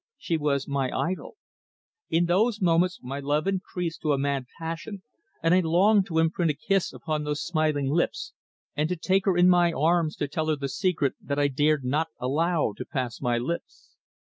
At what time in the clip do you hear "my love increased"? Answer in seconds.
3.03-4.01